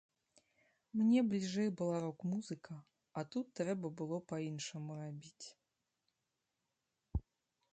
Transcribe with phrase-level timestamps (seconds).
[0.99, 2.75] Мне бліжэй была рок-музыка,
[3.21, 5.51] а тут трэба было па-іншаму рабіць.